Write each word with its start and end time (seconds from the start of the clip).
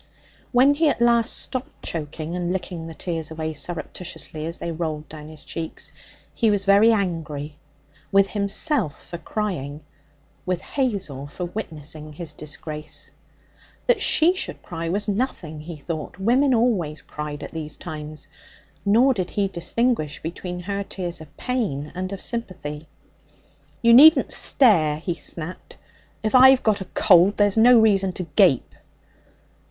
When 0.51 0.73
he 0.73 0.89
at 0.89 0.99
last 0.99 1.37
stopped 1.37 1.83
choking 1.83 2.35
and 2.35 2.51
licking 2.51 2.87
the 2.87 2.95
tears 2.95 3.29
away 3.29 3.53
surreptitiously 3.53 4.47
as 4.47 4.57
they 4.57 4.71
rolled 4.71 5.07
down 5.07 5.27
his 5.27 5.45
cheeks, 5.45 5.91
he 6.33 6.49
was 6.49 6.65
very 6.65 6.91
angry 6.91 7.59
with 8.11 8.29
himself 8.31 9.05
for 9.05 9.19
crying, 9.19 9.83
with 10.43 10.59
Hazel 10.61 11.27
for 11.27 11.45
witnessing 11.45 12.13
his 12.13 12.33
disgrace. 12.33 13.11
That 13.85 14.01
she 14.01 14.33
should 14.35 14.63
cry 14.63 14.89
was 14.89 15.07
nothing, 15.07 15.59
he 15.59 15.75
thought. 15.77 16.17
Women 16.17 16.55
always 16.55 17.03
cried 17.03 17.43
at 17.43 17.51
these 17.51 17.77
times. 17.77 18.27
Nor 18.83 19.13
did 19.13 19.29
he 19.29 19.47
distinguish 19.47 20.19
between 20.19 20.61
her 20.61 20.83
tears 20.83 21.21
of 21.21 21.37
pain 21.37 21.91
and 21.93 22.11
of 22.11 22.23
sympathy. 22.23 22.87
'You 23.83 23.93
needn't 23.93 24.31
stare,' 24.31 24.97
he 24.97 25.13
snapped. 25.13 25.77
'If 26.23 26.33
I've 26.33 26.63
got 26.63 26.81
a 26.81 26.85
cold, 26.85 27.37
there's 27.37 27.55
no 27.55 27.79
reason 27.79 28.13
to 28.13 28.23
gape.' 28.35 28.73